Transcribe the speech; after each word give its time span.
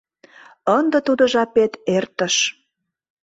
Ынде 0.77 0.99
тудо 1.07 1.23
жапет 1.33 1.73
эртыш... 1.95 2.35